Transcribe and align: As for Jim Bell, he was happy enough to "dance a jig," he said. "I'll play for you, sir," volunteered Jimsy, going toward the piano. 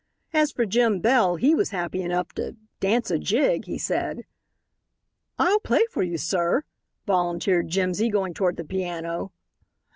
As 0.33 0.51
for 0.51 0.65
Jim 0.65 0.99
Bell, 0.99 1.35
he 1.35 1.53
was 1.53 1.69
happy 1.69 2.01
enough 2.01 2.29
to 2.33 2.57
"dance 2.79 3.11
a 3.11 3.19
jig," 3.19 3.65
he 3.65 3.77
said. 3.77 4.25
"I'll 5.37 5.59
play 5.59 5.85
for 5.91 6.01
you, 6.01 6.17
sir," 6.17 6.63
volunteered 7.05 7.69
Jimsy, 7.69 8.09
going 8.09 8.33
toward 8.33 8.57
the 8.57 8.65
piano. 8.65 9.31